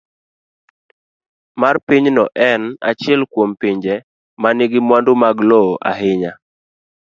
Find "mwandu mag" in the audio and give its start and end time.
4.87-5.37